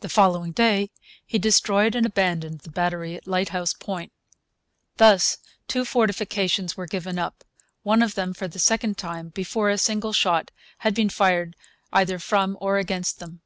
The 0.00 0.08
following 0.08 0.52
day 0.52 0.88
he 1.26 1.38
destroyed 1.38 1.94
and 1.94 2.06
abandoned 2.06 2.60
the 2.60 2.70
battery 2.70 3.16
at 3.16 3.26
Lighthouse 3.26 3.74
Point. 3.74 4.10
Thus 4.96 5.36
two 5.68 5.84
fortifications 5.84 6.74
were 6.74 6.86
given 6.86 7.18
up, 7.18 7.44
one 7.82 8.00
of 8.02 8.14
them 8.14 8.32
for 8.32 8.48
the 8.48 8.58
second 8.58 8.96
time, 8.96 9.28
before 9.28 9.68
a 9.68 9.76
single 9.76 10.14
shot 10.14 10.52
had 10.78 10.94
been 10.94 11.10
fired 11.10 11.54
either 11.92 12.18
from 12.18 12.56
or 12.62 12.78
against 12.78 13.18
them. 13.18 13.42